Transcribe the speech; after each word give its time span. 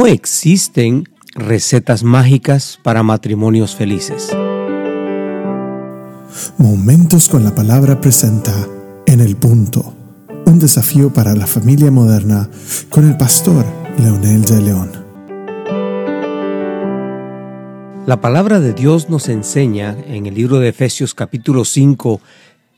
No 0.00 0.06
existen 0.06 1.04
recetas 1.34 2.04
mágicas 2.04 2.80
para 2.82 3.02
matrimonios 3.02 3.76
felices. 3.76 4.34
Momentos 6.56 7.28
con 7.28 7.44
la 7.44 7.54
palabra 7.54 8.00
presenta 8.00 8.66
En 9.04 9.20
el 9.20 9.36
punto, 9.36 9.94
un 10.46 10.58
desafío 10.58 11.12
para 11.12 11.34
la 11.34 11.46
familia 11.46 11.90
moderna 11.90 12.48
con 12.88 13.06
el 13.06 13.18
pastor 13.18 13.66
Leonel 13.98 14.42
de 14.42 14.62
León. 14.62 14.90
La 18.06 18.22
palabra 18.22 18.58
de 18.58 18.72
Dios 18.72 19.10
nos 19.10 19.28
enseña 19.28 19.98
en 20.06 20.24
el 20.24 20.34
libro 20.34 20.60
de 20.60 20.70
Efesios 20.70 21.12
capítulo 21.12 21.66
5, 21.66 22.22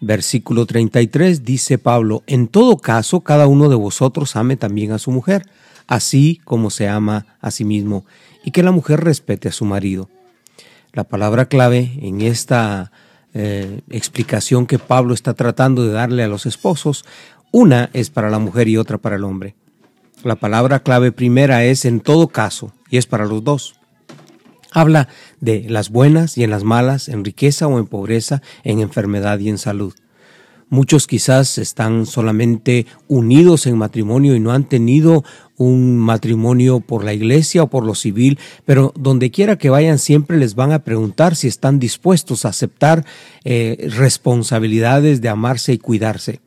versículo 0.00 0.66
33, 0.66 1.44
dice 1.44 1.78
Pablo, 1.78 2.22
en 2.26 2.48
todo 2.48 2.78
caso 2.78 3.20
cada 3.20 3.46
uno 3.46 3.68
de 3.68 3.76
vosotros 3.76 4.36
ame 4.36 4.56
también 4.56 4.92
a 4.92 4.98
su 4.98 5.10
mujer 5.10 5.46
así 5.90 6.40
como 6.44 6.70
se 6.70 6.88
ama 6.88 7.26
a 7.40 7.50
sí 7.50 7.64
mismo, 7.64 8.06
y 8.44 8.52
que 8.52 8.62
la 8.62 8.70
mujer 8.70 9.00
respete 9.00 9.48
a 9.48 9.52
su 9.52 9.64
marido. 9.64 10.08
La 10.92 11.02
palabra 11.04 11.46
clave 11.46 11.98
en 12.00 12.20
esta 12.20 12.92
eh, 13.34 13.80
explicación 13.90 14.66
que 14.66 14.78
Pablo 14.78 15.14
está 15.14 15.34
tratando 15.34 15.84
de 15.84 15.92
darle 15.92 16.22
a 16.22 16.28
los 16.28 16.46
esposos, 16.46 17.04
una 17.50 17.90
es 17.92 18.08
para 18.08 18.30
la 18.30 18.38
mujer 18.38 18.68
y 18.68 18.76
otra 18.76 18.98
para 18.98 19.16
el 19.16 19.24
hombre. 19.24 19.56
La 20.22 20.36
palabra 20.36 20.84
clave 20.84 21.10
primera 21.10 21.64
es 21.64 21.84
en 21.84 21.98
todo 21.98 22.28
caso, 22.28 22.72
y 22.88 22.96
es 22.96 23.06
para 23.06 23.26
los 23.26 23.42
dos. 23.42 23.74
Habla 24.72 25.08
de 25.40 25.66
las 25.68 25.90
buenas 25.90 26.38
y 26.38 26.44
en 26.44 26.50
las 26.50 26.64
malas, 26.64 27.08
en 27.08 27.24
riqueza 27.24 27.66
o 27.66 27.78
en 27.78 27.86
pobreza, 27.86 28.42
en 28.62 28.80
enfermedad 28.80 29.38
y 29.38 29.48
en 29.48 29.58
salud. 29.58 29.94
Muchos 30.68 31.08
quizás 31.08 31.58
están 31.58 32.06
solamente 32.06 32.86
unidos 33.08 33.66
en 33.66 33.76
matrimonio 33.76 34.36
y 34.36 34.40
no 34.40 34.52
han 34.52 34.68
tenido 34.68 35.24
un 35.56 35.98
matrimonio 35.98 36.78
por 36.78 37.02
la 37.02 37.12
iglesia 37.12 37.64
o 37.64 37.66
por 37.66 37.84
lo 37.84 37.96
civil, 37.96 38.38
pero 38.64 38.92
donde 38.96 39.32
quiera 39.32 39.58
que 39.58 39.68
vayan 39.68 39.98
siempre 39.98 40.38
les 40.38 40.54
van 40.54 40.70
a 40.70 40.84
preguntar 40.84 41.34
si 41.34 41.48
están 41.48 41.80
dispuestos 41.80 42.44
a 42.44 42.50
aceptar 42.50 43.04
eh, 43.42 43.88
responsabilidades 43.96 45.20
de 45.20 45.28
amarse 45.28 45.72
y 45.72 45.78
cuidarse. 45.78 46.40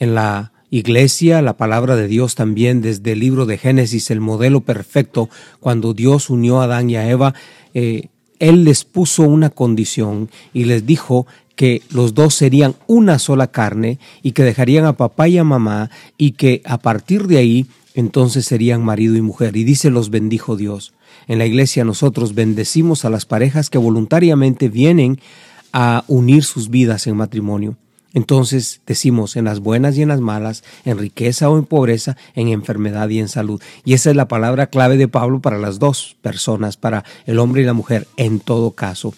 En 0.00 0.16
la 0.16 0.53
iglesia, 0.76 1.40
la 1.40 1.56
palabra 1.56 1.94
de 1.94 2.08
Dios 2.08 2.34
también 2.34 2.80
desde 2.80 3.12
el 3.12 3.20
libro 3.20 3.46
de 3.46 3.58
Génesis, 3.58 4.10
el 4.10 4.20
modelo 4.20 4.62
perfecto, 4.62 5.28
cuando 5.60 5.94
Dios 5.94 6.30
unió 6.30 6.60
a 6.60 6.64
Adán 6.64 6.90
y 6.90 6.96
a 6.96 7.08
Eva, 7.08 7.32
eh, 7.74 8.08
Él 8.40 8.64
les 8.64 8.84
puso 8.84 9.22
una 9.22 9.50
condición 9.50 10.30
y 10.52 10.64
les 10.64 10.84
dijo 10.84 11.28
que 11.54 11.82
los 11.90 12.14
dos 12.14 12.34
serían 12.34 12.74
una 12.88 13.20
sola 13.20 13.46
carne 13.46 14.00
y 14.22 14.32
que 14.32 14.42
dejarían 14.42 14.84
a 14.84 14.96
papá 14.96 15.28
y 15.28 15.38
a 15.38 15.44
mamá 15.44 15.90
y 16.18 16.32
que 16.32 16.60
a 16.64 16.78
partir 16.78 17.28
de 17.28 17.38
ahí 17.38 17.66
entonces 17.94 18.44
serían 18.44 18.84
marido 18.84 19.14
y 19.14 19.20
mujer. 19.20 19.56
Y 19.56 19.62
dice 19.62 19.90
los 19.90 20.10
bendijo 20.10 20.56
Dios. 20.56 20.92
En 21.28 21.38
la 21.38 21.46
iglesia 21.46 21.84
nosotros 21.84 22.34
bendecimos 22.34 23.04
a 23.04 23.10
las 23.10 23.26
parejas 23.26 23.70
que 23.70 23.78
voluntariamente 23.78 24.68
vienen 24.68 25.20
a 25.72 26.02
unir 26.08 26.42
sus 26.42 26.68
vidas 26.68 27.06
en 27.06 27.16
matrimonio. 27.16 27.76
Entonces 28.14 28.80
decimos 28.86 29.36
en 29.36 29.44
las 29.44 29.60
buenas 29.60 29.98
y 29.98 30.02
en 30.02 30.08
las 30.08 30.20
malas, 30.20 30.62
en 30.84 30.98
riqueza 30.98 31.50
o 31.50 31.58
en 31.58 31.64
pobreza, 31.64 32.16
en 32.34 32.48
enfermedad 32.48 33.08
y 33.10 33.18
en 33.18 33.28
salud. 33.28 33.60
Y 33.84 33.94
esa 33.94 34.10
es 34.10 34.16
la 34.16 34.28
palabra 34.28 34.68
clave 34.68 34.96
de 34.96 35.08
Pablo 35.08 35.40
para 35.40 35.58
las 35.58 35.80
dos 35.80 36.16
personas, 36.22 36.76
para 36.76 37.04
el 37.26 37.38
hombre 37.40 37.62
y 37.62 37.64
la 37.64 37.72
mujer, 37.72 38.06
en 38.16 38.40
todo 38.40 38.70
caso. 38.70 39.12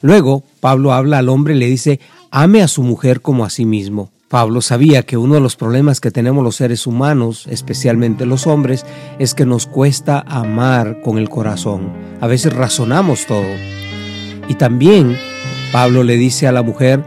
Luego, 0.00 0.44
Pablo 0.60 0.92
habla 0.92 1.18
al 1.18 1.28
hombre 1.28 1.54
y 1.54 1.58
le 1.58 1.66
dice, 1.66 2.00
ame 2.30 2.62
a 2.62 2.68
su 2.68 2.82
mujer 2.82 3.20
como 3.20 3.44
a 3.44 3.50
sí 3.50 3.64
mismo. 3.64 4.10
Pablo 4.28 4.60
sabía 4.60 5.04
que 5.04 5.16
uno 5.16 5.34
de 5.34 5.40
los 5.40 5.56
problemas 5.56 6.00
que 6.00 6.10
tenemos 6.10 6.44
los 6.44 6.56
seres 6.56 6.86
humanos, 6.86 7.46
especialmente 7.48 8.26
los 8.26 8.46
hombres, 8.46 8.84
es 9.18 9.34
que 9.34 9.46
nos 9.46 9.66
cuesta 9.66 10.22
amar 10.28 11.00
con 11.02 11.18
el 11.18 11.30
corazón. 11.30 11.92
A 12.20 12.26
veces 12.26 12.52
razonamos 12.52 13.26
todo. 13.26 13.46
Y 14.46 14.54
también 14.54 15.16
Pablo 15.72 16.04
le 16.04 16.16
dice 16.16 16.46
a 16.46 16.52
la 16.52 16.62
mujer, 16.62 17.02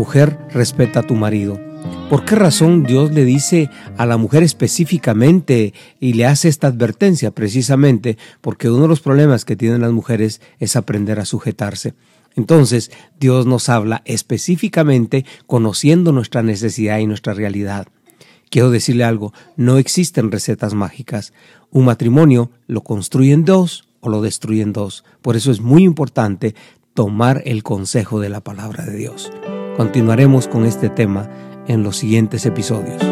mujer, 0.00 0.38
respeta 0.48 1.00
a 1.00 1.02
tu 1.02 1.14
marido. 1.14 1.60
¿Por 2.08 2.24
qué 2.24 2.34
razón 2.34 2.84
Dios 2.84 3.12
le 3.12 3.26
dice 3.26 3.68
a 3.98 4.06
la 4.06 4.16
mujer 4.16 4.42
específicamente 4.42 5.74
y 6.00 6.14
le 6.14 6.24
hace 6.24 6.48
esta 6.48 6.68
advertencia? 6.68 7.32
Precisamente 7.32 8.16
porque 8.40 8.70
uno 8.70 8.84
de 8.84 8.88
los 8.88 9.00
problemas 9.00 9.44
que 9.44 9.56
tienen 9.56 9.82
las 9.82 9.92
mujeres 9.92 10.40
es 10.58 10.74
aprender 10.74 11.20
a 11.20 11.26
sujetarse. 11.26 11.92
Entonces, 12.34 12.90
Dios 13.18 13.44
nos 13.44 13.68
habla 13.68 14.00
específicamente 14.06 15.26
conociendo 15.46 16.12
nuestra 16.12 16.42
necesidad 16.42 16.98
y 16.98 17.06
nuestra 17.06 17.34
realidad. 17.34 17.86
Quiero 18.48 18.70
decirle 18.70 19.04
algo, 19.04 19.34
no 19.56 19.76
existen 19.76 20.32
recetas 20.32 20.72
mágicas. 20.72 21.34
Un 21.70 21.84
matrimonio 21.84 22.50
lo 22.66 22.80
construyen 22.80 23.44
dos 23.44 23.86
o 24.00 24.08
lo 24.08 24.22
destruyen 24.22 24.72
dos. 24.72 25.04
Por 25.20 25.36
eso 25.36 25.50
es 25.50 25.60
muy 25.60 25.84
importante 25.84 26.54
tomar 26.94 27.42
el 27.44 27.62
consejo 27.62 28.18
de 28.18 28.30
la 28.30 28.40
palabra 28.40 28.86
de 28.86 28.96
Dios. 28.96 29.30
Continuaremos 29.80 30.46
con 30.46 30.66
este 30.66 30.90
tema 30.90 31.26
en 31.66 31.82
los 31.82 31.96
siguientes 31.96 32.44
episodios. 32.44 33.02